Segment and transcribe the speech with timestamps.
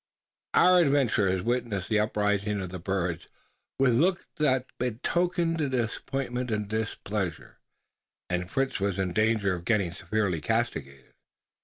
[0.55, 3.27] Our adventurers witnessed the uprising of the birds
[3.77, 7.59] with looks that betokened disappointment and displeasure;
[8.27, 11.13] and Fritz was in danger of getting severely castigated.